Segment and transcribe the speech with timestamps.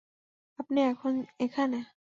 [0.59, 1.13] আপনি এখন
[1.39, 1.79] এখানে।